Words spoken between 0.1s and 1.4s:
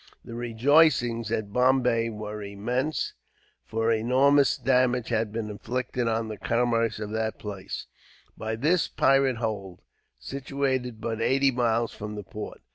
The rejoicings